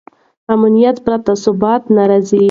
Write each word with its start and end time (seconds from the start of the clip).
امنیت 0.53 0.97
پرته 1.05 1.33
ثبات 1.43 1.81
نه 1.95 2.03
راځي. 2.09 2.39